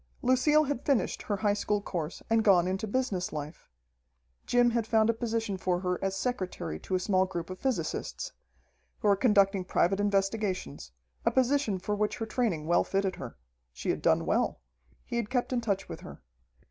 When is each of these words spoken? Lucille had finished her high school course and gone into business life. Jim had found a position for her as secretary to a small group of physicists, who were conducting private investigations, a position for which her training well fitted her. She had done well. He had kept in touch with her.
Lucille 0.23 0.63
had 0.63 0.83
finished 0.83 1.21
her 1.21 1.37
high 1.37 1.53
school 1.53 1.79
course 1.79 2.23
and 2.27 2.43
gone 2.43 2.67
into 2.67 2.87
business 2.87 3.31
life. 3.31 3.69
Jim 4.47 4.71
had 4.71 4.87
found 4.87 5.11
a 5.11 5.13
position 5.13 5.57
for 5.57 5.81
her 5.81 6.03
as 6.03 6.15
secretary 6.15 6.79
to 6.79 6.95
a 6.95 6.99
small 6.99 7.27
group 7.27 7.51
of 7.51 7.59
physicists, 7.59 8.31
who 9.01 9.07
were 9.09 9.15
conducting 9.15 9.63
private 9.63 9.99
investigations, 9.99 10.91
a 11.23 11.29
position 11.29 11.77
for 11.77 11.93
which 11.95 12.17
her 12.17 12.25
training 12.25 12.65
well 12.65 12.83
fitted 12.83 13.17
her. 13.17 13.37
She 13.73 13.91
had 13.91 14.01
done 14.01 14.25
well. 14.25 14.59
He 15.05 15.17
had 15.17 15.29
kept 15.29 15.53
in 15.53 15.61
touch 15.61 15.87
with 15.87 15.99
her. 15.99 16.23